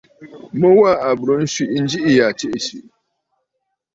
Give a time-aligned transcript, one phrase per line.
[0.59, 2.87] Mu wa à bùrə nswìʼi njiʼì ya tsiʼì swìʼì!